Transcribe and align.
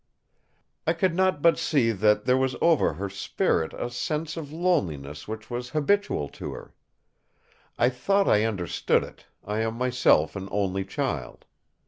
"I 0.87 0.93
could 0.93 1.13
not 1.13 1.43
but 1.43 1.59
see 1.59 1.91
that 1.91 2.25
there 2.25 2.35
was 2.35 2.55
over 2.59 2.93
her 2.93 3.07
spirit 3.07 3.71
a 3.75 3.91
sense 3.91 4.35
of 4.35 4.51
loneliness 4.51 5.27
which 5.27 5.51
was 5.51 5.69
habitual 5.69 6.27
to 6.41 6.53
her. 6.53 6.73
I 7.77 7.89
thought 7.89 8.27
I 8.27 8.45
understood 8.45 9.03
it; 9.03 9.27
I 9.45 9.59
am 9.59 9.75
myself 9.75 10.35
an 10.35 10.49
only 10.51 10.85
child. 10.85 11.45